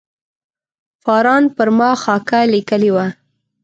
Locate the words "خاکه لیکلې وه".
2.03-3.05